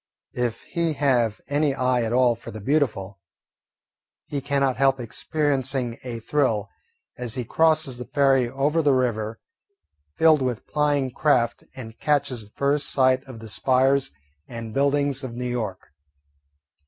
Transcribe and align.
If 0.33 0.63
he 0.63 0.93
have 0.93 1.41
any 1.47 1.75
eye 1.75 2.01
at 2.01 2.11
all 2.11 2.33
for 2.33 2.49
the 2.49 2.59
beautiful, 2.59 3.19
he 4.25 4.41
cannot 4.41 4.77
help 4.77 4.99
experiencing 4.99 5.99
a 6.03 6.19
thrill 6.21 6.69
as 7.19 7.35
he 7.35 7.45
crosses 7.45 7.99
the 7.99 8.07
ferry 8.07 8.49
over 8.49 8.81
the 8.81 8.95
river 8.95 9.39
filled 10.17 10.41
with 10.41 10.65
plying 10.65 11.11
craft 11.11 11.65
and 11.75 11.99
catches 11.99 12.43
the 12.43 12.49
first 12.49 12.89
sight 12.89 13.23
of 13.25 13.37
the 13.41 13.47
spires 13.47 14.11
and 14.47 14.73
buildings 14.73 15.23
of 15.23 15.35
New 15.35 15.45
York. 15.47 15.89